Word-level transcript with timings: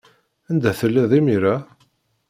Anda 0.49 0.71
telliḍ 0.79 1.11
imir-a? 1.19 1.55